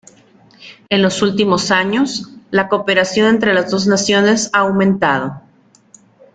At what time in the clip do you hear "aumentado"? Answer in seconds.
4.61-5.39